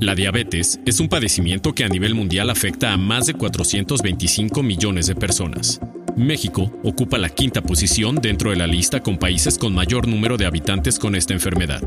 La 0.00 0.14
diabetes 0.14 0.78
es 0.86 1.00
un 1.00 1.08
padecimiento 1.08 1.74
que 1.74 1.82
a 1.82 1.88
nivel 1.88 2.14
mundial 2.14 2.50
afecta 2.50 2.92
a 2.92 2.96
más 2.96 3.26
de 3.26 3.34
425 3.34 4.62
millones 4.62 5.08
de 5.08 5.16
personas. 5.16 5.80
México 6.16 6.72
ocupa 6.84 7.18
la 7.18 7.28
quinta 7.28 7.62
posición 7.62 8.14
dentro 8.14 8.50
de 8.50 8.56
la 8.56 8.68
lista 8.68 9.00
con 9.00 9.18
países 9.18 9.58
con 9.58 9.74
mayor 9.74 10.06
número 10.06 10.36
de 10.36 10.46
habitantes 10.46 11.00
con 11.00 11.16
esta 11.16 11.34
enfermedad, 11.34 11.82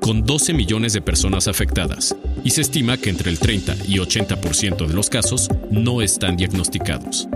con 0.00 0.22
12 0.22 0.54
millones 0.54 0.92
de 0.92 1.00
personas 1.00 1.48
afectadas, 1.48 2.14
y 2.44 2.50
se 2.50 2.60
estima 2.60 2.98
que 2.98 3.10
entre 3.10 3.30
el 3.30 3.40
30 3.40 3.74
y 3.88 3.98
80% 3.98 4.86
de 4.86 4.94
los 4.94 5.10
casos 5.10 5.48
no 5.68 6.02
están 6.02 6.36
diagnosticados. 6.36 7.28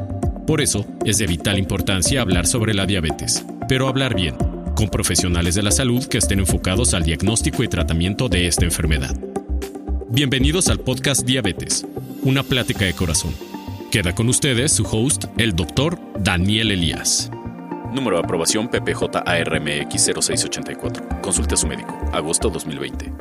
Por 0.46 0.60
eso 0.60 0.86
es 1.04 1.18
de 1.18 1.26
vital 1.26 1.58
importancia 1.58 2.20
hablar 2.20 2.46
sobre 2.46 2.72
la 2.72 2.86
diabetes, 2.86 3.44
pero 3.68 3.88
hablar 3.88 4.14
bien, 4.14 4.36
con 4.76 4.90
profesionales 4.90 5.56
de 5.56 5.64
la 5.64 5.72
salud 5.72 6.06
que 6.06 6.18
estén 6.18 6.38
enfocados 6.38 6.94
al 6.94 7.02
diagnóstico 7.02 7.64
y 7.64 7.68
tratamiento 7.68 8.28
de 8.28 8.46
esta 8.46 8.64
enfermedad. 8.64 9.29
Bienvenidos 10.12 10.66
al 10.68 10.80
podcast 10.80 11.24
Diabetes, 11.24 11.86
una 12.24 12.42
plática 12.42 12.84
de 12.84 12.94
corazón. 12.94 13.32
Queda 13.92 14.12
con 14.12 14.28
ustedes 14.28 14.72
su 14.72 14.82
host, 14.82 15.26
el 15.36 15.54
doctor 15.54 16.00
Daniel 16.18 16.72
Elías. 16.72 17.30
Número 17.94 18.16
de 18.16 18.24
aprobación 18.24 18.68
PPJ-ARMX 18.68 20.10
0684. 20.12 21.20
Consulte 21.22 21.54
a 21.54 21.56
su 21.56 21.68
médico. 21.68 21.96
Agosto 22.12 22.50
2020. 22.50 23.12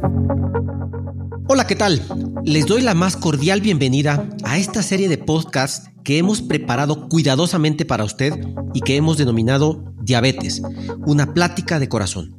Hola, 1.48 1.68
¿qué 1.68 1.76
tal? 1.76 2.02
Les 2.44 2.66
doy 2.66 2.82
la 2.82 2.96
más 2.96 3.16
cordial 3.16 3.62
bienvenida 3.62 4.28
a 4.44 4.58
esta 4.58 4.82
serie 4.82 5.08
de 5.08 5.20
podcasts 5.20 5.92
que 6.04 6.18
hemos 6.18 6.42
preparado 6.42 7.08
cuidadosamente 7.08 7.86
para 7.86 8.04
usted 8.04 8.34
y 8.74 8.82
que 8.82 8.96
hemos 8.96 9.18
denominado 9.18 9.94
Diabetes, 10.02 10.64
una 11.06 11.36
plática 11.36 11.78
de 11.78 11.88
corazón, 11.88 12.36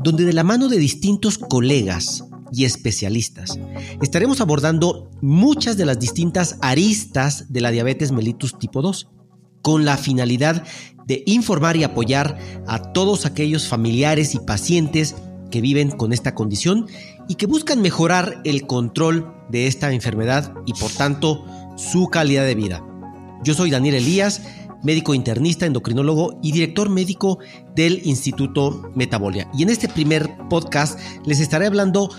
donde 0.00 0.26
de 0.26 0.34
la 0.34 0.44
mano 0.44 0.68
de 0.68 0.76
distintos 0.76 1.38
colegas, 1.38 2.24
y 2.52 2.64
especialistas. 2.64 3.58
Estaremos 4.02 4.40
abordando 4.40 5.10
muchas 5.20 5.76
de 5.76 5.86
las 5.86 5.98
distintas 5.98 6.56
aristas 6.60 7.52
de 7.52 7.60
la 7.60 7.70
diabetes 7.70 8.12
mellitus 8.12 8.58
tipo 8.58 8.82
2, 8.82 9.08
con 9.62 9.84
la 9.84 9.96
finalidad 9.96 10.64
de 11.06 11.22
informar 11.26 11.76
y 11.76 11.84
apoyar 11.84 12.38
a 12.66 12.92
todos 12.92 13.26
aquellos 13.26 13.68
familiares 13.68 14.34
y 14.34 14.38
pacientes 14.38 15.14
que 15.50 15.60
viven 15.60 15.90
con 15.90 16.12
esta 16.12 16.34
condición 16.34 16.86
y 17.28 17.34
que 17.34 17.46
buscan 17.46 17.82
mejorar 17.82 18.40
el 18.44 18.66
control 18.66 19.34
de 19.50 19.66
esta 19.66 19.92
enfermedad 19.92 20.54
y 20.66 20.72
por 20.74 20.90
tanto 20.92 21.44
su 21.76 22.08
calidad 22.08 22.44
de 22.44 22.54
vida. 22.54 22.84
Yo 23.42 23.54
soy 23.54 23.70
Daniel 23.70 23.96
Elías, 23.96 24.42
médico 24.82 25.14
internista, 25.14 25.66
endocrinólogo 25.66 26.38
y 26.42 26.52
director 26.52 26.88
médico 26.88 27.38
del 27.74 28.00
Instituto 28.04 28.90
Metabolia. 28.94 29.48
Y 29.54 29.62
en 29.62 29.70
este 29.70 29.88
primer 29.88 30.28
podcast 30.48 30.98
les 31.24 31.40
estaré 31.40 31.66
hablando 31.66 32.10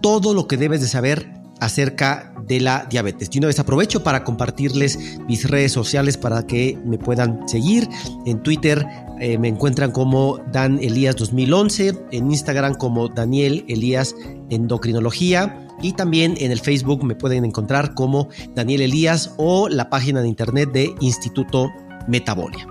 todo 0.00 0.34
lo 0.34 0.46
que 0.46 0.56
debes 0.56 0.80
de 0.80 0.88
saber 0.88 1.28
acerca 1.60 2.34
de 2.48 2.60
la 2.60 2.86
diabetes. 2.90 3.28
Y 3.32 3.38
una 3.38 3.46
vez 3.46 3.60
aprovecho 3.60 4.02
para 4.02 4.24
compartirles 4.24 5.20
mis 5.28 5.48
redes 5.48 5.70
sociales 5.70 6.16
para 6.16 6.44
que 6.46 6.76
me 6.84 6.98
puedan 6.98 7.48
seguir. 7.48 7.88
En 8.26 8.42
Twitter 8.42 8.84
eh, 9.20 9.38
me 9.38 9.46
encuentran 9.46 9.92
como 9.92 10.38
Dan 10.52 10.80
Elías 10.82 11.14
2011, 11.16 11.92
en 12.10 12.30
Instagram 12.30 12.74
como 12.74 13.08
Daniel 13.08 13.64
Elías 13.68 14.16
Endocrinología 14.50 15.68
y 15.82 15.92
también 15.92 16.36
en 16.38 16.52
el 16.52 16.60
Facebook 16.60 17.04
me 17.04 17.14
pueden 17.14 17.44
encontrar 17.44 17.94
como 17.94 18.28
Daniel 18.54 18.82
Elías 18.82 19.34
o 19.36 19.68
la 19.68 19.90
página 19.90 20.22
de 20.22 20.28
internet 20.28 20.70
de 20.72 20.94
Instituto 21.00 21.70
Metabolia. 22.08 22.66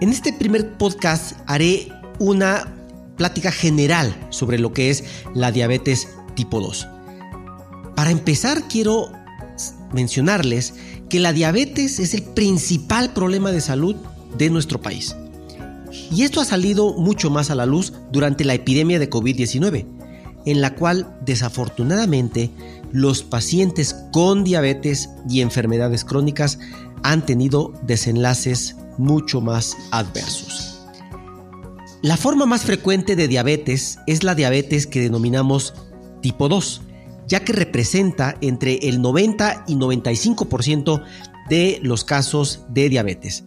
En 0.00 0.10
este 0.10 0.32
primer 0.32 0.76
podcast 0.76 1.32
haré 1.46 1.88
una 2.18 2.74
plática 3.16 3.52
general 3.52 4.14
sobre 4.30 4.58
lo 4.58 4.72
que 4.72 4.90
es 4.90 5.04
la 5.34 5.52
diabetes 5.52 6.08
tipo 6.34 6.60
2. 6.60 6.88
Para 7.94 8.10
empezar, 8.10 8.64
quiero 8.68 9.10
mencionarles 9.92 10.74
que 11.08 11.20
la 11.20 11.32
diabetes 11.32 12.00
es 12.00 12.14
el 12.14 12.22
principal 12.22 13.12
problema 13.12 13.52
de 13.52 13.60
salud 13.60 13.96
de 14.36 14.50
nuestro 14.50 14.80
país. 14.80 15.14
Y 16.10 16.22
esto 16.22 16.40
ha 16.40 16.44
salido 16.44 16.94
mucho 16.94 17.30
más 17.30 17.50
a 17.50 17.54
la 17.54 17.66
luz 17.66 17.92
durante 18.10 18.44
la 18.44 18.54
epidemia 18.54 18.98
de 18.98 19.08
COVID-19, 19.08 19.86
en 20.44 20.60
la 20.60 20.74
cual 20.74 21.16
desafortunadamente 21.24 22.50
los 22.90 23.22
pacientes 23.22 23.94
con 24.12 24.44
diabetes 24.44 25.08
y 25.28 25.40
enfermedades 25.40 26.04
crónicas 26.04 26.58
han 27.04 27.24
tenido 27.24 27.72
desenlaces 27.82 28.74
mucho 28.98 29.40
más 29.40 29.76
adversos. 29.92 30.80
La 32.02 32.16
forma 32.16 32.46
más 32.46 32.62
frecuente 32.62 33.14
de 33.14 33.28
diabetes 33.28 33.98
es 34.06 34.24
la 34.24 34.34
diabetes 34.34 34.86
que 34.86 35.00
denominamos 35.00 35.74
tipo 36.20 36.48
2, 36.48 36.82
ya 37.28 37.40
que 37.44 37.52
representa 37.52 38.36
entre 38.40 38.74
el 38.88 39.00
90 39.00 39.64
y 39.68 39.76
95% 39.76 41.02
de 41.48 41.78
los 41.82 42.04
casos 42.04 42.64
de 42.68 42.88
diabetes. 42.88 43.44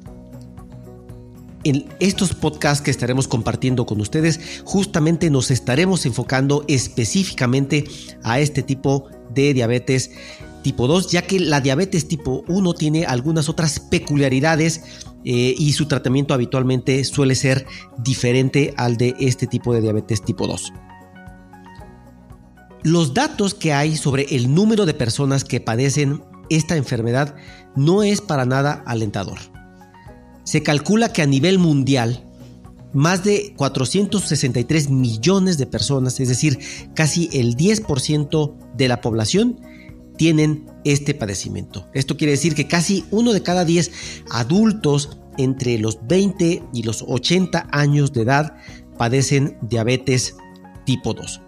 En 1.64 1.86
estos 2.00 2.34
podcasts 2.34 2.84
que 2.84 2.92
estaremos 2.92 3.28
compartiendo 3.28 3.86
con 3.86 4.00
ustedes, 4.00 4.40
justamente 4.64 5.30
nos 5.30 5.52
estaremos 5.52 6.06
enfocando 6.06 6.64
específicamente 6.68 7.86
a 8.24 8.40
este 8.40 8.62
tipo 8.64 9.10
de 9.34 9.54
diabetes 9.54 10.12
tipo 10.68 10.86
2, 10.86 11.12
ya 11.12 11.22
que 11.22 11.40
la 11.40 11.62
diabetes 11.62 12.10
tipo 12.10 12.44
1 12.50 12.74
tiene 12.74 13.06
algunas 13.06 13.48
otras 13.48 13.80
peculiaridades 13.80 14.82
eh, 15.24 15.56
y 15.58 15.72
su 15.72 15.86
tratamiento 15.86 16.34
habitualmente 16.34 17.06
suele 17.06 17.36
ser 17.36 17.66
diferente 17.98 18.74
al 18.76 18.98
de 18.98 19.16
este 19.18 19.48
tipo 19.48 19.74
de 19.74 19.80
diabetes 19.80 20.22
tipo 20.26 20.46
2. 20.46 20.74
Los 22.84 23.14
datos 23.14 23.54
que 23.54 23.72
hay 23.72 23.96
sobre 23.96 24.24
el 24.36 24.54
número 24.54 24.86
de 24.86 24.94
personas 24.94 25.46
que 25.46 25.62
padecen 25.62 26.22
esta 26.50 26.76
enfermedad 26.76 27.34
no 27.78 28.04
es 28.04 28.20
para 28.20 28.46
nada 28.46 28.84
alentador. 28.86 29.38
Se 30.44 30.64
calcula 30.64 31.14
que 31.14 31.22
a 31.22 31.28
nivel 31.28 31.60
mundial, 31.60 32.26
más 32.92 33.24
de 33.24 33.54
463 33.56 34.90
millones 34.90 35.58
de 35.58 35.66
personas, 35.66 36.20
es 36.20 36.28
decir, 36.28 36.60
casi 36.94 37.30
el 37.32 37.56
10% 37.56 38.54
de 38.76 38.88
la 38.90 39.00
población, 39.00 39.62
tienen 40.18 40.66
este 40.84 41.14
padecimiento. 41.14 41.88
Esto 41.94 42.18
quiere 42.18 42.32
decir 42.32 42.56
que 42.56 42.68
casi 42.68 43.06
uno 43.12 43.34
de 43.34 43.44
cada 43.44 43.66
10 43.66 43.92
adultos 44.32 45.20
entre 45.38 45.78
los 45.78 46.00
20 46.08 46.64
y 46.74 46.84
los 46.84 47.04
80 47.08 47.68
años 47.72 48.14
de 48.14 48.24
edad 48.24 48.56
padecen 48.98 49.58
diabetes 49.62 50.36
tipo 50.86 51.14
2. 51.14 51.42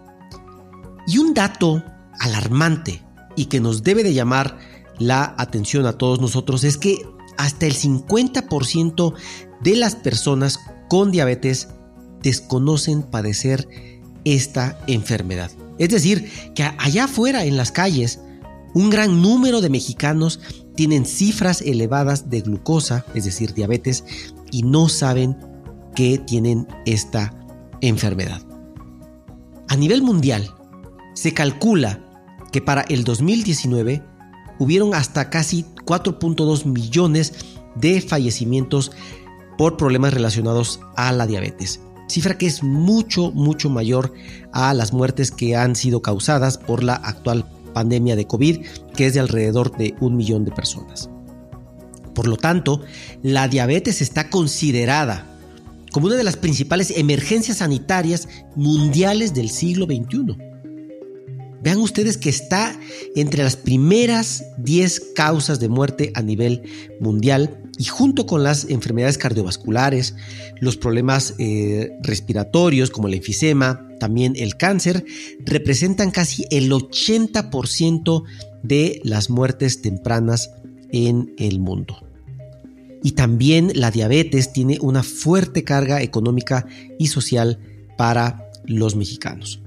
Y 1.06 1.18
un 1.18 1.34
dato 1.34 1.82
alarmante 2.18 3.02
y 3.36 3.46
que 3.46 3.60
nos 3.60 3.82
debe 3.82 4.04
de 4.04 4.14
llamar 4.14 4.58
la 4.98 5.34
atención 5.38 5.86
a 5.86 5.94
todos 5.94 6.20
nosotros 6.20 6.62
es 6.64 6.76
que 6.76 7.02
hasta 7.38 7.66
el 7.66 7.74
50% 7.74 9.14
de 9.62 9.76
las 9.76 9.96
personas 9.96 10.60
con 10.88 11.10
diabetes 11.10 11.68
desconocen 12.22 13.02
padecer 13.02 13.66
esta 14.24 14.78
enfermedad. 14.86 15.50
Es 15.78 15.88
decir, 15.88 16.30
que 16.54 16.64
allá 16.78 17.04
afuera 17.04 17.44
en 17.44 17.56
las 17.56 17.72
calles, 17.72 18.20
un 18.74 18.90
gran 18.90 19.22
número 19.22 19.60
de 19.60 19.70
mexicanos 19.70 20.40
tienen 20.76 21.04
cifras 21.04 21.60
elevadas 21.62 22.30
de 22.30 22.40
glucosa, 22.40 23.04
es 23.14 23.24
decir, 23.24 23.54
diabetes, 23.54 24.04
y 24.50 24.62
no 24.62 24.88
saben 24.88 25.36
que 25.94 26.18
tienen 26.18 26.66
esta 26.86 27.34
enfermedad. 27.80 28.42
A 29.68 29.76
nivel 29.76 30.02
mundial, 30.02 30.50
se 31.14 31.34
calcula 31.34 32.00
que 32.52 32.60
para 32.60 32.82
el 32.82 33.04
2019 33.04 34.02
hubieron 34.58 34.94
hasta 34.94 35.30
casi 35.30 35.64
4.2 35.84 36.64
millones 36.64 37.32
de 37.74 38.00
fallecimientos 38.00 38.92
por 39.56 39.76
problemas 39.76 40.14
relacionados 40.14 40.80
a 40.96 41.12
la 41.12 41.26
diabetes. 41.26 41.80
Cifra 42.08 42.36
que 42.36 42.46
es 42.46 42.62
mucho, 42.62 43.30
mucho 43.30 43.70
mayor 43.70 44.12
a 44.52 44.74
las 44.74 44.92
muertes 44.92 45.30
que 45.30 45.56
han 45.56 45.76
sido 45.76 46.02
causadas 46.02 46.58
por 46.58 46.82
la 46.82 46.94
actual 46.94 47.46
pandemia 47.72 48.16
de 48.16 48.26
COVID, 48.26 48.64
que 48.94 49.06
es 49.06 49.14
de 49.14 49.20
alrededor 49.20 49.76
de 49.76 49.94
un 50.00 50.16
millón 50.16 50.44
de 50.44 50.52
personas. 50.52 51.10
Por 52.14 52.26
lo 52.26 52.36
tanto, 52.36 52.82
la 53.22 53.48
diabetes 53.48 54.02
está 54.02 54.30
considerada 54.30 55.26
como 55.92 56.06
una 56.06 56.16
de 56.16 56.24
las 56.24 56.36
principales 56.36 56.92
emergencias 56.96 57.58
sanitarias 57.58 58.28
mundiales 58.54 59.34
del 59.34 59.50
siglo 59.50 59.86
XXI. 59.86 60.36
Vean 61.62 61.78
ustedes 61.78 62.16
que 62.16 62.30
está 62.30 62.78
entre 63.14 63.42
las 63.42 63.56
primeras 63.56 64.44
10 64.58 65.12
causas 65.14 65.60
de 65.60 65.68
muerte 65.68 66.12
a 66.14 66.22
nivel 66.22 66.62
mundial 67.00 67.59
y 67.80 67.84
junto 67.84 68.26
con 68.26 68.42
las 68.42 68.66
enfermedades 68.68 69.16
cardiovasculares, 69.16 70.14
los 70.60 70.76
problemas 70.76 71.34
eh, 71.38 71.96
respiratorios 72.02 72.90
como 72.90 73.08
el 73.08 73.14
enfisema, 73.14 73.88
también 73.98 74.34
el 74.36 74.58
cáncer, 74.58 75.06
representan 75.46 76.10
casi 76.10 76.44
el 76.50 76.70
80% 76.70 78.24
de 78.62 79.00
las 79.02 79.30
muertes 79.30 79.80
tempranas 79.80 80.50
en 80.92 81.34
el 81.38 81.58
mundo. 81.58 82.04
Y 83.02 83.12
también 83.12 83.72
la 83.74 83.90
diabetes 83.90 84.52
tiene 84.52 84.76
una 84.82 85.02
fuerte 85.02 85.64
carga 85.64 86.02
económica 86.02 86.66
y 86.98 87.06
social 87.06 87.60
para 87.96 88.50
los 88.66 88.94
mexicanos. 88.94 89.62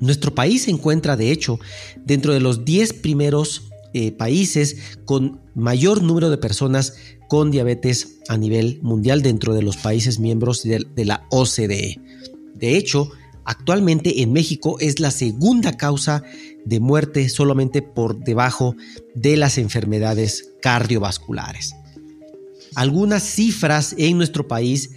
Nuestro 0.00 0.34
país 0.34 0.62
se 0.62 0.70
encuentra, 0.70 1.16
de 1.16 1.30
hecho, 1.30 1.60
dentro 2.06 2.32
de 2.32 2.40
los 2.40 2.64
10 2.64 2.94
primeros 2.94 3.71
eh, 3.94 4.12
países 4.12 4.76
con 5.04 5.40
mayor 5.54 6.02
número 6.02 6.30
de 6.30 6.38
personas 6.38 6.94
con 7.28 7.50
diabetes 7.50 8.18
a 8.28 8.36
nivel 8.36 8.78
mundial 8.82 9.22
dentro 9.22 9.54
de 9.54 9.62
los 9.62 9.76
países 9.76 10.18
miembros 10.18 10.62
de, 10.62 11.04
la 11.04 11.26
OCDE. 11.30 11.98
De 12.54 12.76
hecho, 12.76 13.10
actualmente 13.44 14.22
en 14.22 14.32
México 14.32 14.76
es 14.80 15.00
la 15.00 15.10
segunda 15.10 15.76
causa 15.76 16.22
de 16.64 16.80
muerte 16.80 17.28
solamente 17.28 17.82
por 17.82 18.18
debajo 18.18 18.76
de 19.14 19.36
las 19.36 19.58
enfermedades 19.58 20.52
cardiovasculares. 20.60 21.74
Algunas 22.74 23.22
cifras 23.22 23.94
en 23.98 24.16
nuestro 24.16 24.46
país 24.46 24.90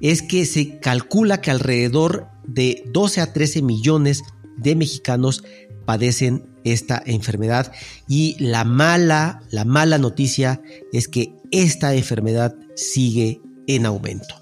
es 0.00 0.22
que 0.22 0.46
se 0.46 0.78
calcula 0.80 1.40
que 1.40 1.50
alrededor 1.50 2.28
de 2.46 2.84
12 2.92 3.20
a 3.20 3.32
13 3.32 3.62
millones 3.62 4.22
de 4.56 4.76
mexicanos 4.76 5.44
padecen 5.86 6.49
esta 6.64 7.02
enfermedad 7.04 7.72
y 8.08 8.36
la 8.38 8.64
mala, 8.64 9.42
la 9.50 9.64
mala 9.64 9.98
noticia 9.98 10.62
es 10.92 11.08
que 11.08 11.34
esta 11.50 11.94
enfermedad 11.94 12.54
sigue 12.74 13.40
en 13.66 13.86
aumento. 13.86 14.34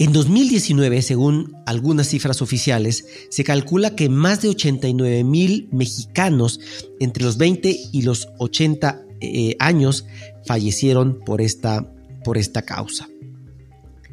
En 0.00 0.12
2019, 0.12 1.02
según 1.02 1.56
algunas 1.66 2.08
cifras 2.08 2.42
oficiales, 2.42 3.06
se 3.30 3.44
calcula 3.44 3.94
que 3.94 4.08
más 4.08 4.42
de 4.42 4.48
89 4.48 5.22
mil 5.22 5.68
mexicanos 5.70 6.58
entre 6.98 7.22
los 7.22 7.38
20 7.38 7.76
y 7.92 8.02
los 8.02 8.28
80 8.38 9.02
eh, 9.20 9.56
años 9.60 10.04
fallecieron 10.46 11.20
por 11.24 11.40
esta, 11.40 11.88
por 12.24 12.38
esta 12.38 12.62
causa. 12.62 13.08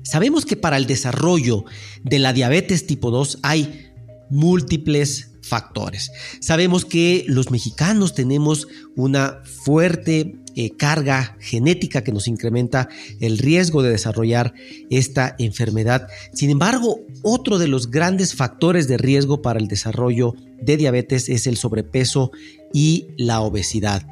Sabemos 0.04 0.46
que 0.46 0.56
para 0.56 0.78
el 0.78 0.86
desarrollo 0.86 1.66
de 2.04 2.20
la 2.20 2.34
diabetes 2.34 2.86
tipo 2.86 3.10
2 3.10 3.40
hay 3.42 3.92
múltiples 4.30 5.31
factores. 5.42 6.12
Sabemos 6.40 6.86
que 6.86 7.26
los 7.28 7.52
mexicanos 7.52 8.14
tenemos 8.14 8.68
una 8.96 9.40
fuerte 9.44 10.36
eh, 10.56 10.72
carga 10.76 11.38
genética 11.40 12.04
que 12.04 12.12
nos 12.12 12.28
incrementa 12.28 12.90
el 13.20 13.38
riesgo 13.38 13.84
de 13.84 13.92
desarrollar 13.92 14.54
esta 14.90 15.36
enfermedad. 15.40 16.08
Sin 16.34 16.50
embargo, 16.50 17.00
otro 17.22 17.58
de 17.58 17.68
los 17.68 17.90
grandes 17.90 18.36
factores 18.36 18.88
de 18.88 18.98
riesgo 18.98 19.42
para 19.42 19.60
el 19.60 19.68
desarrollo 19.68 20.36
de 20.62 20.78
diabetes 20.78 21.30
es 21.30 21.48
el 21.48 21.58
sobrepeso 21.58 22.32
y 22.74 23.08
la 23.18 23.42
obesidad. 23.42 24.06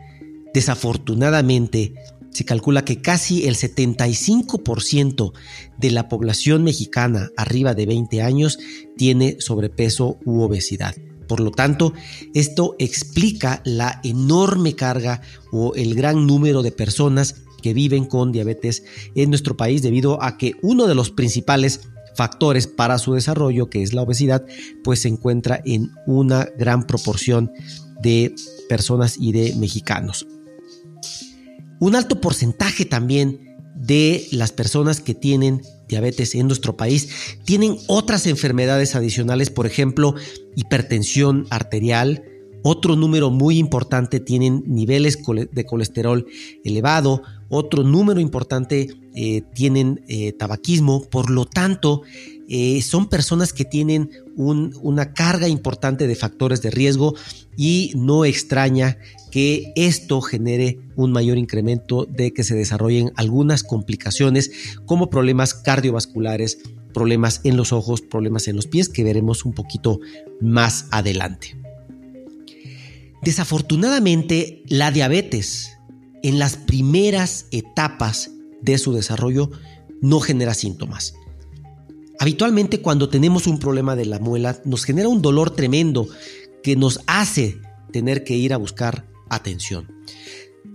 Desafortunadamente, 0.54 1.94
se 2.32 2.46
calcula 2.46 2.86
que 2.86 3.02
casi 3.02 3.48
el 3.48 3.56
75% 3.56 5.34
de 5.78 5.92
la 5.92 6.08
población 6.08 6.64
mexicana 6.64 7.32
arriba 7.36 7.74
de 7.74 7.86
20 7.86 8.22
años 8.22 8.60
tiene 8.98 9.38
sobrepeso 9.40 10.20
u 10.26 10.42
obesidad. 10.42 10.96
Por 11.30 11.42
lo 11.42 11.52
tanto, 11.52 11.94
esto 12.34 12.76
explica 12.80 13.62
la 13.64 14.02
enorme 14.04 14.76
carga 14.76 15.22
o 15.52 15.76
el 15.76 15.94
gran 15.94 16.26
número 16.26 16.64
de 16.64 16.72
personas 16.72 17.36
que 17.62 17.76
viven 17.76 18.06
con 18.06 18.32
diabetes 18.32 18.84
en 19.14 19.30
nuestro 19.30 19.56
país 19.56 19.84
debido 19.84 20.24
a 20.24 20.40
que 20.40 20.56
uno 20.64 20.88
de 20.88 20.96
los 20.96 21.12
principales 21.12 21.82
factores 22.16 22.66
para 22.66 22.98
su 22.98 23.14
desarrollo, 23.14 23.70
que 23.70 23.84
es 23.84 23.94
la 23.94 24.02
obesidad, 24.02 24.44
pues 24.84 25.02
se 25.02 25.08
encuentra 25.08 25.62
en 25.66 25.92
una 26.08 26.50
gran 26.58 26.88
proporción 26.88 27.52
de 28.02 28.34
personas 28.68 29.16
y 29.20 29.32
de 29.32 29.54
mexicanos. 29.56 30.26
Un 31.80 31.96
alto 31.96 32.20
porcentaje 32.20 32.86
también 32.86 33.49
de 33.80 34.28
las 34.32 34.52
personas 34.52 35.00
que 35.00 35.16
tienen 35.16 35.62
diabetes 35.88 36.36
en 36.36 36.48
nuestro 36.48 36.78
país 36.78 37.38
tienen 37.46 37.78
otras 37.88 38.28
enfermedades 38.28 38.96
adicionales, 38.96 39.50
por 39.50 39.66
ejemplo, 39.66 40.16
hipertensión 40.56 41.48
arterial. 41.50 42.24
Otro 42.62 42.98
número 42.98 43.30
muy 43.32 43.58
importante 43.58 44.20
tienen 44.20 44.64
niveles 44.68 45.18
de 45.52 45.66
colesterol 45.66 46.26
elevado. 46.66 47.24
Otro 47.48 47.84
número 47.84 48.20
importante 48.20 48.90
eh, 49.16 49.42
tienen 49.56 50.04
eh, 50.10 50.34
tabaquismo. 50.34 51.04
Por 51.10 51.30
lo 51.30 51.46
tanto, 51.46 52.02
eh, 52.52 52.82
son 52.82 53.08
personas 53.10 53.54
que 53.54 53.64
tienen 53.64 54.10
una 54.36 55.14
carga 55.14 55.48
importante 55.48 56.08
de 56.08 56.16
factores 56.16 56.64
de 56.64 56.72
riesgo 56.72 57.14
y 57.56 57.92
no 57.96 58.26
extraña 58.26 58.98
que 59.30 59.72
esto 59.76 60.20
genere 60.22 60.80
un 60.96 61.12
mayor 61.12 61.38
incremento 61.38 62.06
de 62.06 62.34
que 62.34 62.44
se 62.44 62.56
desarrollen 62.56 63.12
algunas 63.16 63.62
complicaciones 63.62 64.50
como 64.88 65.12
problemas 65.12 65.54
cardiovasculares, 65.54 66.58
problemas 66.92 67.42
en 67.44 67.56
los 67.56 67.72
ojos, 67.72 68.02
problemas 68.02 68.48
en 68.48 68.56
los 68.56 68.66
pies 68.66 68.90
que 68.90 69.04
veremos 69.04 69.46
un 69.46 69.54
poquito 69.54 70.00
más 70.42 70.88
adelante. 70.90 71.56
Desafortunadamente, 73.22 74.64
la 74.68 74.90
diabetes 74.90 75.78
en 76.24 76.40
las 76.40 76.58
primeras 76.58 77.46
etapas 77.52 78.32
de 78.62 78.80
su 78.80 78.92
desarrollo 78.94 79.52
no 80.02 80.20
genera 80.20 80.56
síntomas. 80.56 81.14
Habitualmente 82.20 82.82
cuando 82.82 83.08
tenemos 83.08 83.48
un 83.48 83.60
problema 83.60 83.96
de 83.96 84.06
la 84.06 84.20
muela 84.20 84.60
nos 84.66 84.84
genera 84.84 85.08
un 85.08 85.22
dolor 85.22 85.52
tremendo 85.52 86.08
que 86.62 86.76
nos 86.76 87.00
hace 87.08 87.58
tener 87.94 88.26
que 88.26 88.36
ir 88.36 88.54
a 88.54 88.58
buscar 88.58 89.08
atención. 89.30 89.88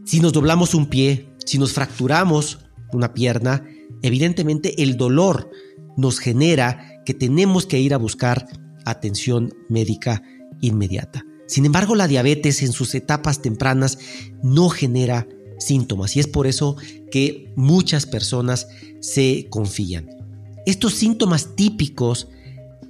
Si 0.07 0.21
nos 0.21 0.33
doblamos 0.33 0.75
un 0.75 0.87
pie, 0.87 1.29
si 1.45 1.59
nos 1.59 1.75
fracturamos 1.75 2.61
una 2.93 3.13
pierna, 3.13 3.69
evidentemente 4.03 4.83
el 4.83 4.97
dolor 4.97 5.51
nos 5.99 6.19
genera 6.19 7.03
que 7.05 7.13
tenemos 7.13 7.67
que 7.67 7.79
ir 7.79 7.93
a 7.93 7.99
buscar 7.99 8.47
atención 8.87 9.55
médica 9.69 10.23
inmediata. 10.63 11.27
Sin 11.47 11.67
embargo, 11.67 11.95
la 11.95 12.09
diabetes 12.09 12.63
en 12.63 12.73
sus 12.73 12.95
etapas 12.95 13.43
tempranas 13.43 13.99
no 14.43 14.71
genera 14.71 15.29
síntomas 15.59 16.17
y 16.17 16.21
es 16.21 16.27
por 16.27 16.47
eso 16.47 16.77
que 17.11 17.53
muchas 17.55 18.07
personas 18.07 18.67
se 19.01 19.47
confían. 19.51 20.24
Estos 20.67 20.95
síntomas 20.95 21.57
típicos 21.57 22.29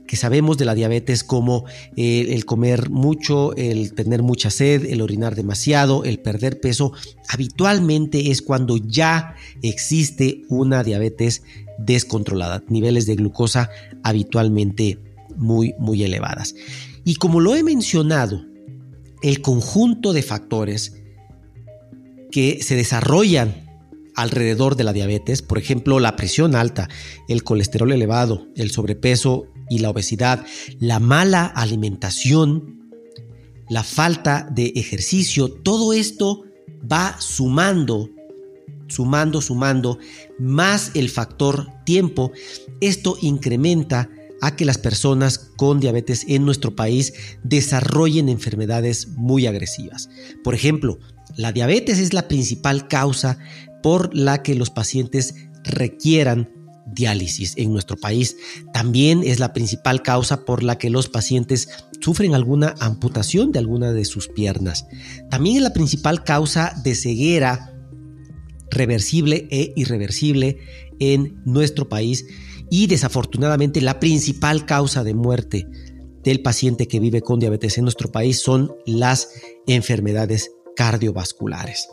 que 0.06 0.16
sabemos 0.16 0.58
de 0.58 0.64
la 0.64 0.74
diabetes 0.74 1.24
como 1.24 1.64
eh, 1.96 2.26
el, 2.30 2.44
comer 2.44 2.90
mucho, 2.90 3.54
el 3.56 3.94
tener 3.94 4.22
mucha 4.22 4.50
sed, 4.50 4.84
el 4.86 5.00
orinar 5.00 5.34
demasiado, 5.34 6.04
el 6.04 6.18
perder 6.18 6.60
peso, 6.60 6.92
habitualmente 7.28 8.30
es 8.30 8.42
cuando 8.42 8.76
ya 8.76 9.34
existe 9.62 10.42
una 10.48 10.84
diabetes 10.84 11.42
descontrolada, 11.78 12.62
niveles 12.68 13.06
de 13.06 13.16
glucosa 13.16 13.70
habitualmente 14.02 14.98
muy, 15.36 15.74
muy 15.78 16.04
elevadas. 16.04 16.54
Y 17.04 17.16
como 17.16 17.40
lo 17.40 17.56
he 17.56 17.62
mencionado, 17.62 18.44
el 19.22 19.40
conjunto 19.40 20.12
de 20.12 20.22
factores 20.22 20.96
que 22.30 22.62
se 22.62 22.76
desarrollan 22.76 23.63
alrededor 24.14 24.76
de 24.76 24.84
la 24.84 24.92
diabetes, 24.92 25.42
por 25.42 25.58
ejemplo, 25.58 26.00
la 26.00 26.16
presión 26.16 26.54
alta, 26.54 26.88
el 27.28 27.42
colesterol 27.42 27.92
elevado, 27.92 28.46
el 28.56 28.70
sobrepeso 28.70 29.46
y 29.68 29.78
la 29.78 29.90
obesidad, 29.90 30.44
la 30.78 31.00
mala 31.00 31.46
alimentación, 31.46 32.90
la 33.68 33.82
falta 33.82 34.48
de 34.50 34.72
ejercicio, 34.76 35.48
todo 35.48 35.92
esto 35.92 36.44
va 36.90 37.16
sumando, 37.18 38.10
sumando, 38.88 39.40
sumando, 39.40 39.98
más 40.38 40.92
el 40.94 41.08
factor 41.08 41.68
tiempo. 41.84 42.32
Esto 42.80 43.16
incrementa 43.22 44.10
a 44.46 44.56
que 44.56 44.64
las 44.64 44.78
personas 44.78 45.38
con 45.38 45.80
diabetes 45.80 46.24
en 46.28 46.44
nuestro 46.44 46.76
país 46.76 47.14
desarrollen 47.42 48.28
enfermedades 48.28 49.08
muy 49.08 49.46
agresivas. 49.46 50.08
Por 50.42 50.54
ejemplo, 50.54 50.98
la 51.36 51.52
diabetes 51.52 51.98
es 51.98 52.12
la 52.12 52.28
principal 52.28 52.88
causa 52.88 53.38
por 53.82 54.14
la 54.14 54.42
que 54.42 54.54
los 54.54 54.70
pacientes 54.70 55.34
requieran 55.64 56.50
diálisis 56.86 57.54
en 57.56 57.72
nuestro 57.72 57.96
país. 57.96 58.36
También 58.72 59.22
es 59.24 59.40
la 59.40 59.52
principal 59.52 60.02
causa 60.02 60.44
por 60.44 60.62
la 60.62 60.78
que 60.78 60.90
los 60.90 61.08
pacientes 61.08 61.68
sufren 62.00 62.34
alguna 62.34 62.74
amputación 62.80 63.52
de 63.52 63.58
alguna 63.58 63.92
de 63.92 64.04
sus 64.04 64.28
piernas. 64.28 64.86
También 65.30 65.56
es 65.56 65.62
la 65.62 65.72
principal 65.72 66.24
causa 66.24 66.74
de 66.84 66.94
ceguera 66.94 67.72
reversible 68.70 69.48
e 69.50 69.72
irreversible 69.76 70.58
en 70.98 71.40
nuestro 71.44 71.88
país 71.88 72.26
y 72.70 72.86
desafortunadamente 72.86 73.80
la 73.80 74.00
principal 74.00 74.66
causa 74.66 75.04
de 75.04 75.14
muerte 75.14 75.66
del 76.22 76.40
paciente 76.42 76.88
que 76.88 77.00
vive 77.00 77.20
con 77.20 77.38
diabetes 77.38 77.78
en 77.78 77.84
nuestro 77.84 78.10
país 78.10 78.40
son 78.40 78.74
las 78.86 79.28
enfermedades 79.66 80.50
cardiovasculares. 80.74 81.88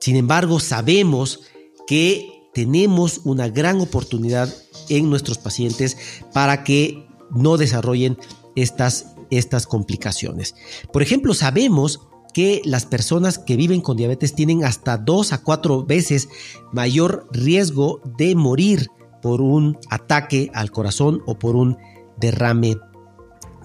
Sin 0.00 0.16
embargo, 0.16 0.60
sabemos 0.60 1.40
que 1.86 2.28
tenemos 2.54 3.20
una 3.24 3.48
gran 3.48 3.80
oportunidad 3.80 4.52
en 4.88 5.10
nuestros 5.10 5.38
pacientes 5.38 5.96
para 6.32 6.64
que 6.64 7.06
no 7.30 7.56
desarrollen 7.56 8.16
estas, 8.54 9.14
estas 9.30 9.66
complicaciones. 9.66 10.54
Por 10.92 11.02
ejemplo, 11.02 11.34
sabemos 11.34 12.00
que 12.32 12.62
las 12.64 12.86
personas 12.86 13.38
que 13.38 13.56
viven 13.56 13.80
con 13.80 13.96
diabetes 13.96 14.34
tienen 14.34 14.64
hasta 14.64 14.98
dos 14.98 15.32
a 15.32 15.42
cuatro 15.42 15.84
veces 15.84 16.28
mayor 16.72 17.28
riesgo 17.32 18.00
de 18.18 18.34
morir 18.34 18.88
por 19.24 19.40
un 19.40 19.78
ataque 19.88 20.50
al 20.52 20.70
corazón 20.70 21.22
o 21.24 21.38
por 21.38 21.56
un 21.56 21.78
derrame 22.18 22.76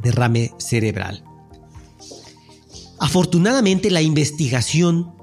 derrame 0.01 0.53
cerebral. 0.57 1.21
Afortunadamente 2.97 3.91
la 3.91 4.01
investigación, 4.01 5.13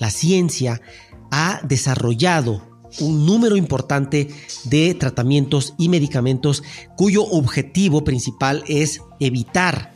la 0.00 0.10
ciencia, 0.10 0.80
ha 1.30 1.60
desarrollado 1.62 2.62
un 2.98 3.26
número 3.26 3.54
importante 3.54 4.26
de 4.64 4.92
tratamientos 4.94 5.74
y 5.78 5.88
medicamentos 5.88 6.64
cuyo 6.96 7.22
objetivo 7.22 8.02
principal 8.02 8.64
es 8.66 9.02
evitar 9.20 9.94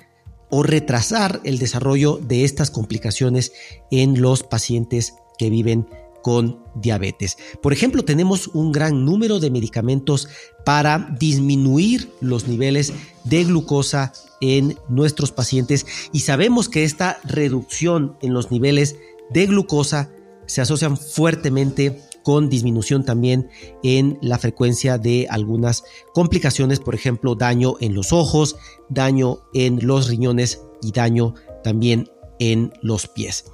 o 0.50 0.62
retrasar 0.62 1.40
el 1.42 1.58
desarrollo 1.58 2.18
de 2.18 2.44
estas 2.44 2.70
complicaciones 2.70 3.50
en 3.90 4.20
los 4.20 4.44
pacientes 4.44 5.14
que 5.36 5.50
viven 5.50 5.88
con 6.22 6.62
diabetes. 6.74 7.38
Por 7.62 7.72
ejemplo, 7.72 8.04
tenemos 8.04 8.48
un 8.48 8.72
gran 8.72 9.04
número 9.04 9.40
de 9.40 9.50
medicamentos 9.50 10.28
para 10.64 11.14
disminuir 11.18 12.10
los 12.20 12.46
niveles 12.46 12.92
de 13.24 13.44
glucosa 13.44 14.12
en 14.40 14.78
nuestros 14.88 15.32
pacientes 15.32 15.86
y 16.12 16.20
sabemos 16.20 16.68
que 16.68 16.84
esta 16.84 17.18
reducción 17.24 18.16
en 18.22 18.34
los 18.34 18.50
niveles 18.50 18.96
de 19.30 19.46
glucosa 19.46 20.10
se 20.46 20.60
asocian 20.60 20.96
fuertemente 20.96 22.00
con 22.22 22.48
disminución 22.48 23.04
también 23.04 23.48
en 23.82 24.18
la 24.20 24.38
frecuencia 24.38 24.98
de 24.98 25.26
algunas 25.30 25.84
complicaciones, 26.12 26.80
por 26.80 26.94
ejemplo, 26.94 27.34
daño 27.34 27.74
en 27.80 27.94
los 27.94 28.12
ojos, 28.12 28.56
daño 28.88 29.40
en 29.54 29.86
los 29.86 30.08
riñones 30.08 30.60
y 30.82 30.92
daño 30.92 31.34
también 31.62 32.10
en 32.38 32.72
los 32.82 33.06
pies. 33.06 33.44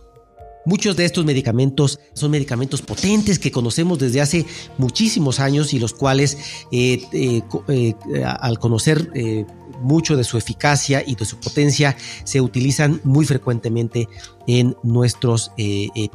Muchos 0.67 0.97
de 0.97 1.05
estos 1.05 1.25
medicamentos 1.25 2.01
son 2.13 2.33
medicamentos 2.33 2.83
potentes 2.83 3.39
que 3.39 3.53
conocemos 3.53 4.01
desde 4.01 4.21
hace 4.21 4.47
muchísimos 4.79 5.39
años 5.39 5.73
y 5.73 5.79
los 5.79 5.95
cuales 5.95 6.37
eh, 6.73 7.01
eh, 7.13 7.43
eh, 7.69 7.95
al 8.25 8.59
conocer 8.59 9.09
mucho 9.81 10.17
de 10.17 10.25
su 10.25 10.39
eficacia 10.39 11.05
y 11.07 11.15
de 11.15 11.25
su 11.25 11.39
potencia 11.39 11.97
se 12.25 12.41
utilizan 12.41 13.01
muy 13.05 13.27
frecuentemente 13.27 14.09
en 14.49 14.75
nuestros 14.83 15.53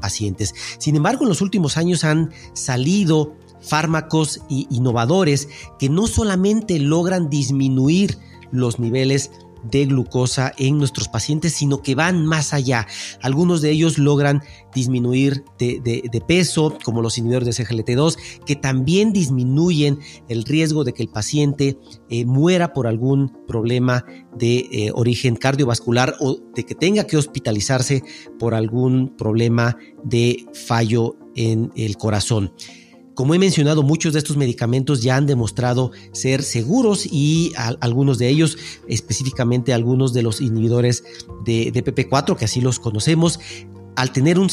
pacientes. 0.02 0.54
Sin 0.80 0.98
embargo, 0.98 1.24
en 1.24 1.30
los 1.30 1.42
últimos 1.42 1.78
años 1.78 2.04
han 2.04 2.32
salido 2.54 3.36
fármacos 3.62 4.42
innovadores 4.50 5.48
que 5.80 5.88
no 5.88 6.08
solamente 6.08 6.78
logran 6.80 7.30
disminuir 7.30 8.18
los 8.52 8.80
niveles 8.80 9.32
de 9.64 9.86
glucosa 9.86 10.54
en 10.58 10.78
nuestros 10.78 11.08
pacientes, 11.08 11.54
sino 11.54 11.82
que 11.82 11.96
van 11.96 12.26
más 12.26 12.54
allá. 12.54 12.88
Algunos 13.22 13.62
de 13.62 13.72
ellos 13.72 13.98
logran 13.98 14.42
disminuir 14.74 15.44
de, 15.60 16.24
peso, 16.28 16.78
como 16.84 17.02
los 17.02 17.18
inhibidores 17.18 17.56
de 17.56 17.64
CGLT2, 17.64 18.18
que 18.46 18.56
también 18.56 19.14
disminuyen 19.14 20.00
el 20.30 20.44
riesgo 20.44 20.84
de 20.84 20.94
que 20.94 21.04
el 21.04 21.10
paciente 21.10 21.78
eh, 22.10 22.26
muera 22.26 22.74
por 22.74 22.88
algún 22.88 23.32
problema 23.48 24.06
de 24.38 24.68
eh, 24.72 24.92
origen 24.94 25.36
cardiovascular 25.36 26.16
o 26.20 26.40
de 26.56 26.66
que 26.66 26.76
tenga 26.76 27.06
que 27.06 27.18
hospitalizarse 27.18 28.04
por 28.40 28.54
algún 28.54 29.16
problema 29.18 29.78
de 30.04 30.46
fallo 30.54 31.16
en 31.36 31.72
el 31.76 31.98
corazón. 31.98 32.54
Como 33.22 33.36
he 33.36 33.38
mencionado, 33.38 33.84
muchos 33.84 34.14
de 34.14 34.18
estos 34.18 34.36
medicamentos 34.36 35.04
ya 35.04 35.16
han 35.16 35.28
demostrado 35.28 35.92
ser 36.12 36.42
seguros 36.42 37.06
y 37.06 37.54
algunos 37.56 38.18
de 38.18 38.30
ellos, 38.30 38.58
específicamente 38.88 39.76
algunos 39.76 40.12
de 40.12 40.24
los 40.24 40.42
inhibidores 40.42 41.04
de, 41.46 41.72
PP4, 41.72 42.36
que 42.36 42.46
así 42.46 42.62
los 42.62 42.80
conocemos, 42.80 43.40
al 43.96 44.12
tener 44.12 44.40
un, 44.40 44.48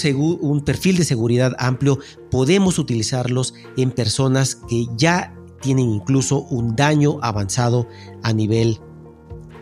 perfil 0.67 0.99
de 0.99 1.07
seguridad 1.07 1.57
amplio, 1.59 1.99
podemos 2.31 2.79
utilizarlos 2.79 3.55
en 3.79 3.91
personas 3.91 4.57
que 4.69 4.85
ya 4.99 5.35
tienen 5.63 5.89
incluso 5.89 6.43
un 6.43 6.77
daño 6.77 7.21
avanzado 7.23 7.89
a 8.23 8.35
nivel 8.35 8.81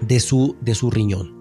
de 0.01 0.19
su 0.19 0.57
riñón. 0.91 1.36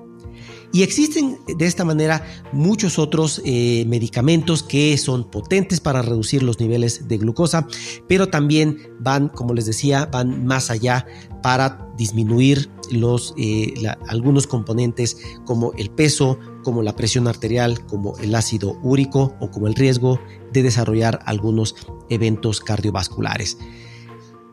Y 0.75 0.83
existen 0.83 1.39
de 1.47 1.67
esta 1.67 1.85
manera 1.85 2.27
muchos 2.51 2.99
otros 2.99 3.41
eh, 3.45 3.85
medicamentos 3.87 4.61
que 4.61 4.97
son 4.97 5.23
potentes 5.23 5.79
para 5.79 6.01
reducir 6.01 6.43
los 6.43 6.59
niveles 6.59 7.07
de 7.07 7.17
glucosa, 7.17 7.65
pero 8.09 8.27
también 8.27 8.79
van, 8.99 9.29
como 9.29 9.53
les 9.53 9.67
decía, 9.67 10.07
van 10.07 10.45
más 10.45 10.69
allá 10.69 11.05
para 11.41 11.87
disminuir 11.97 12.69
los, 12.91 13.33
eh, 13.37 13.73
algunos 14.09 14.47
componentes 14.47 15.15
como 15.45 15.71
el 15.77 15.91
peso, 15.91 16.39
como 16.65 16.83
la 16.83 16.93
presión 16.93 17.29
arterial, 17.29 17.85
como 17.85 18.17
el 18.17 18.35
ácido 18.35 18.77
úrico 18.83 19.33
o 19.39 19.51
como 19.51 19.67
el 19.67 19.75
riesgo 19.75 20.19
de 20.51 20.61
desarrollar 20.61 21.21
algunos 21.25 21.73
eventos 22.09 22.59
cardiovasculares. 22.59 23.57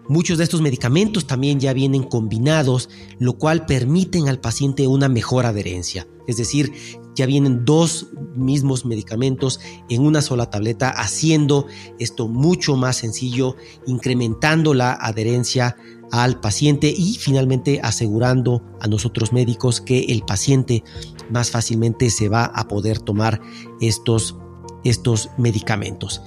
Muchos 0.08 0.38
de 0.38 0.44
estos 0.44 0.60
medicamentos 0.60 1.26
también 1.26 1.58
ya 1.58 1.72
vienen 1.72 2.04
combinados, 2.04 2.90
lo 3.18 3.32
cual 3.34 3.66
permiten 3.66 4.28
al 4.28 4.40
paciente 4.40 4.86
una 4.86 5.08
mejor 5.08 5.46
adherencia. 5.46 6.06
Es 6.26 6.36
decir, 6.36 6.72
ya 7.14 7.26
vienen 7.26 7.64
dos 7.64 8.08
mismos 8.34 8.84
medicamentos 8.84 9.60
en 9.88 10.02
una 10.02 10.22
sola 10.22 10.50
tableta, 10.50 10.88
haciendo 10.90 11.66
esto 11.98 12.28
mucho 12.28 12.76
más 12.76 12.96
sencillo, 12.96 13.56
incrementando 13.86 14.74
la 14.74 14.92
adherencia 14.92 15.76
al 16.10 16.40
paciente 16.40 16.92
y 16.94 17.14
finalmente 17.14 17.80
asegurando 17.82 18.62
a 18.80 18.86
nosotros 18.86 19.32
médicos 19.32 19.80
que 19.80 20.00
el 20.04 20.22
paciente 20.22 20.84
más 21.30 21.50
fácilmente 21.50 22.10
se 22.10 22.28
va 22.28 22.44
a 22.44 22.68
poder 22.68 22.98
tomar 22.98 23.40
estos, 23.80 24.36
estos 24.84 25.30
medicamentos. 25.38 26.22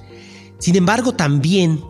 Sin 0.58 0.76
embargo, 0.76 1.12
también 1.12 1.80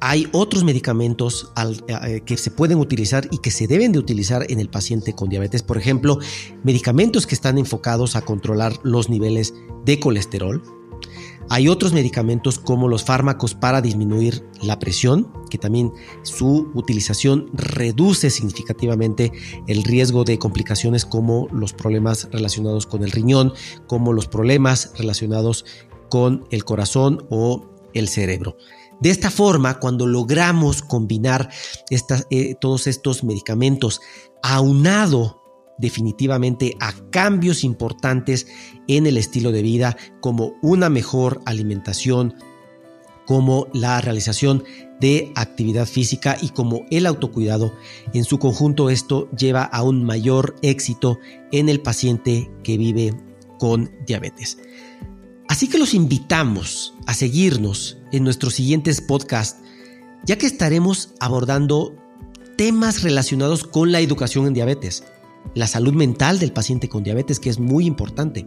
hay 0.00 0.28
otros 0.32 0.64
medicamentos 0.64 1.52
eh, 1.88 2.22
que 2.24 2.36
se 2.36 2.50
pueden 2.50 2.78
utilizar 2.78 3.28
y 3.30 3.38
que 3.38 3.50
se 3.50 3.66
deben 3.66 3.92
de 3.92 3.98
utilizar 3.98 4.46
en 4.48 4.58
el 4.58 4.70
paciente 4.70 5.12
con 5.14 5.28
diabetes. 5.28 5.62
Por 5.62 5.76
ejemplo, 5.76 6.18
medicamentos 6.64 7.26
que 7.26 7.34
están 7.34 7.58
enfocados 7.58 8.16
a 8.16 8.22
controlar 8.22 8.72
los 8.82 9.10
niveles 9.10 9.54
de 9.84 10.00
colesterol. 10.00 10.62
Hay 11.52 11.68
otros 11.68 11.92
medicamentos 11.92 12.58
como 12.58 12.86
los 12.88 13.04
fármacos 13.04 13.54
para 13.54 13.82
disminuir 13.82 14.46
la 14.62 14.78
presión, 14.78 15.32
que 15.50 15.58
también 15.58 15.92
su 16.22 16.70
utilización 16.74 17.50
reduce 17.52 18.30
significativamente 18.30 19.32
el 19.66 19.82
riesgo 19.82 20.22
de 20.24 20.38
complicaciones 20.38 21.04
como 21.04 21.48
los 21.50 21.72
problemas 21.72 22.28
relacionados 22.30 22.86
con 22.86 23.02
el 23.02 23.10
riñón, 23.10 23.52
como 23.88 24.12
los 24.12 24.28
problemas 24.28 24.92
relacionados 24.96 25.64
con 26.08 26.46
el 26.50 26.64
corazón 26.64 27.26
o 27.30 27.66
el 27.94 28.08
cerebro. 28.08 28.56
De 29.00 29.10
esta 29.10 29.30
forma, 29.30 29.78
cuando 29.78 30.06
logramos 30.06 30.82
combinar 30.82 31.50
eh, 31.90 32.54
todos 32.60 32.86
estos 32.86 33.24
medicamentos 33.24 34.00
aunado 34.42 35.40
definitivamente 35.78 36.76
a 36.80 36.92
cambios 37.10 37.64
importantes 37.64 38.46
en 38.86 39.06
el 39.06 39.16
estilo 39.16 39.50
de 39.50 39.62
vida, 39.62 39.96
como 40.20 40.52
una 40.60 40.90
mejor 40.90 41.40
alimentación, 41.46 42.34
como 43.26 43.68
la 43.72 44.00
realización 44.00 44.64
de 45.00 45.32
actividad 45.34 45.86
física 45.86 46.36
y 46.40 46.50
como 46.50 46.84
el 46.90 47.06
autocuidado. 47.06 47.72
En 48.12 48.24
su 48.24 48.38
conjunto 48.38 48.90
esto 48.90 49.30
lleva 49.30 49.62
a 49.62 49.82
un 49.82 50.04
mayor 50.04 50.56
éxito 50.62 51.18
en 51.52 51.68
el 51.68 51.80
paciente 51.80 52.50
que 52.62 52.76
vive 52.76 53.14
con 53.58 53.90
diabetes. 54.06 54.58
Así 55.50 55.66
que 55.66 55.78
los 55.78 55.94
invitamos 55.94 56.94
a 57.06 57.14
seguirnos 57.14 57.98
en 58.12 58.22
nuestros 58.22 58.54
siguientes 58.54 59.00
podcasts, 59.00 59.60
ya 60.24 60.38
que 60.38 60.46
estaremos 60.46 61.12
abordando 61.18 61.92
temas 62.56 63.02
relacionados 63.02 63.64
con 63.64 63.90
la 63.90 63.98
educación 63.98 64.46
en 64.46 64.54
diabetes, 64.54 65.02
la 65.56 65.66
salud 65.66 65.92
mental 65.92 66.38
del 66.38 66.52
paciente 66.52 66.88
con 66.88 67.02
diabetes, 67.02 67.40
que 67.40 67.50
es 67.50 67.58
muy 67.58 67.84
importante. 67.84 68.46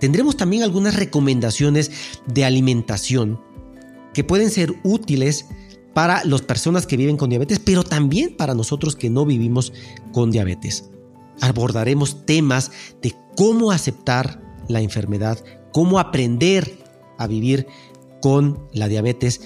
Tendremos 0.00 0.36
también 0.36 0.64
algunas 0.64 0.96
recomendaciones 0.96 1.92
de 2.26 2.44
alimentación 2.44 3.40
que 4.12 4.24
pueden 4.24 4.50
ser 4.50 4.74
útiles 4.82 5.46
para 5.94 6.24
las 6.24 6.42
personas 6.42 6.88
que 6.88 6.96
viven 6.96 7.16
con 7.16 7.30
diabetes, 7.30 7.60
pero 7.60 7.84
también 7.84 8.36
para 8.36 8.56
nosotros 8.56 8.96
que 8.96 9.10
no 9.10 9.24
vivimos 9.24 9.72
con 10.10 10.32
diabetes. 10.32 10.90
Abordaremos 11.40 12.26
temas 12.26 12.72
de 13.00 13.14
cómo 13.36 13.70
aceptar 13.70 14.42
la 14.66 14.80
enfermedad, 14.80 15.38
cómo 15.72 15.98
aprender 15.98 16.78
a 17.18 17.26
vivir 17.26 17.66
con 18.20 18.68
la 18.72 18.88
diabetes. 18.88 19.40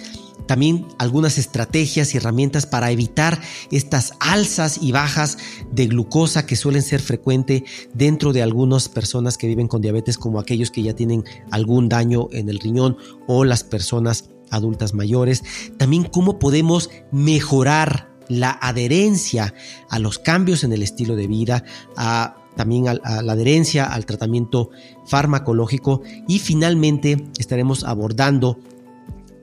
También 0.47 0.87
algunas 0.99 1.39
estrategias 1.39 2.15
y 2.15 2.19
herramientas 2.19 2.67
para 2.67 2.91
evitar 2.91 3.41
estas 3.73 4.13
alzas 4.21 4.79
y 4.81 4.93
bajas 4.93 5.39
de 5.73 5.87
glucosa 5.87 6.47
que 6.47 6.55
suelen 6.55 6.83
ser 6.83 7.01
frecuentes 7.01 7.63
dentro 7.95 8.33
de 8.33 8.43
algunas 8.43 8.89
personas 8.89 9.39
que 9.39 9.49
viven 9.49 9.67
con 9.67 9.83
diabetes, 9.83 10.19
como 10.19 10.39
aquellos 10.39 10.71
que 10.71 10.83
ya 10.83 10.95
tienen 10.95 11.25
algún 11.51 11.89
daño 11.89 12.29
en 12.33 12.49
el 12.49 12.61
riñón 12.61 12.97
o 13.27 13.45
las 13.45 13.65
personas 13.65 14.29
adultas 14.51 14.95
mayores. 14.95 15.43
También 15.79 16.05
cómo 16.05 16.39
podemos 16.39 16.91
mejorar 17.11 18.15
la 18.29 18.51
adherencia 18.61 19.55
a 19.89 19.99
los 19.99 20.19
cambios 20.19 20.65
en 20.65 20.73
el 20.73 20.83
estilo 20.83 21.17
de 21.17 21.27
vida, 21.27 21.65
a 21.97 22.37
también 22.57 22.89
a, 22.89 22.95
la 22.95 23.33
adherencia 23.33 23.85
al 23.85 24.07
tratamiento 24.07 24.71
farmacológico 25.07 26.03
y 26.27 26.39
finalmente 26.39 27.25
estaremos 27.39 27.85
abordando 27.85 28.59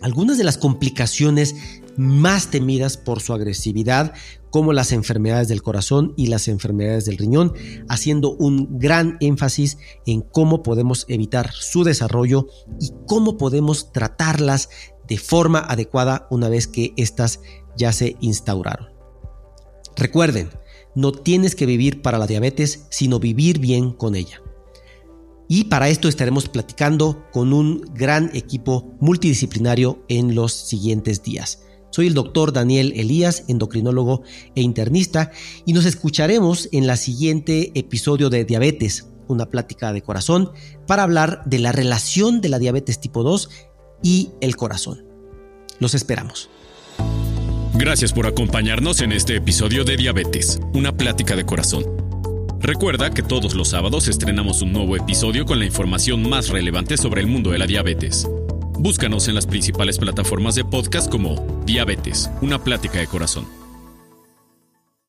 algunas 0.01 0.37
de 0.37 0.43
las 0.43 0.57
complicaciones 0.57 1.55
más 1.95 2.49
temidas 2.49 2.97
por 2.97 3.21
su 3.21 3.33
agresividad, 3.33 4.13
como 4.49 4.73
las 4.73 4.91
enfermedades 4.91 5.47
del 5.47 5.61
corazón 5.61 6.13
y 6.17 6.27
las 6.27 6.47
enfermedades 6.47 7.05
del 7.05 7.17
riñón, 7.17 7.53
haciendo 7.87 8.35
un 8.35 8.79
gran 8.79 9.17
énfasis 9.19 9.77
en 10.05 10.21
cómo 10.21 10.63
podemos 10.63 11.05
evitar 11.07 11.51
su 11.53 11.83
desarrollo 11.83 12.47
y 12.79 12.91
cómo 13.07 13.37
podemos 13.37 13.91
tratarlas 13.91 14.69
de 15.07 15.17
forma 15.17 15.59
adecuada 15.59 16.27
una 16.29 16.49
vez 16.49 16.67
que 16.67 16.93
éstas 16.97 17.39
ya 17.77 17.91
se 17.91 18.15
instauraron. 18.19 18.89
Recuerden, 19.95 20.49
no 20.95 21.11
tienes 21.11 21.55
que 21.55 21.65
vivir 21.65 22.01
para 22.01 22.17
la 22.17 22.27
diabetes, 22.27 22.85
sino 22.89 23.19
vivir 23.19 23.59
bien 23.59 23.91
con 23.91 24.15
ella. 24.15 24.41
Y 25.47 25.65
para 25.65 25.89
esto 25.89 26.07
estaremos 26.07 26.49
platicando 26.49 27.25
con 27.31 27.53
un 27.53 27.81
gran 27.93 28.31
equipo 28.33 28.93
multidisciplinario 28.99 30.03
en 30.07 30.35
los 30.35 30.53
siguientes 30.53 31.21
días. 31.21 31.63
Soy 31.91 32.07
el 32.07 32.15
doctor 32.15 32.53
Daniel 32.53 32.93
Elías, 32.95 33.43
endocrinólogo 33.47 34.23
e 34.55 34.61
internista, 34.61 35.31
y 35.65 35.73
nos 35.73 35.85
escucharemos 35.85 36.69
en 36.71 36.87
la 36.87 36.97
siguiente 36.97 37.71
episodio 37.75 38.31
de 38.31 38.45
Diabetes, 38.45 39.09
una 39.27 39.45
plática 39.45 39.93
de 39.93 40.01
corazón, 40.01 40.51
para 40.87 41.03
hablar 41.03 41.43
de 41.45 41.59
la 41.59 41.71
relación 41.71 42.41
de 42.41 42.49
la 42.49 42.57
diabetes 42.57 42.99
tipo 42.99 43.21
2 43.21 43.49
y 44.01 44.31
el 44.41 44.55
corazón. 44.55 45.05
Los 45.79 45.93
esperamos. 45.93 46.49
Gracias 47.75 48.13
por 48.13 48.27
acompañarnos 48.27 49.01
en 49.01 49.11
este 49.11 49.35
episodio 49.35 49.83
de 49.83 49.97
Diabetes, 49.97 50.61
una 50.73 50.91
plática 50.91 51.35
de 51.35 51.43
corazón. 51.43 51.83
Recuerda 52.59 53.09
que 53.09 53.23
todos 53.23 53.55
los 53.55 53.69
sábados 53.69 54.07
estrenamos 54.07 54.61
un 54.61 54.71
nuevo 54.71 54.95
episodio 54.95 55.43
con 55.45 55.57
la 55.57 55.65
información 55.65 56.29
más 56.29 56.49
relevante 56.49 56.97
sobre 56.97 57.21
el 57.21 57.27
mundo 57.27 57.49
de 57.49 57.57
la 57.57 57.65
diabetes. 57.65 58.27
Búscanos 58.77 59.27
en 59.27 59.33
las 59.35 59.47
principales 59.47 59.97
plataformas 59.97 60.53
de 60.53 60.63
podcast 60.63 61.09
como 61.11 61.63
Diabetes, 61.65 62.29
una 62.41 62.63
plática 62.63 62.99
de 62.99 63.07
corazón. 63.07 63.62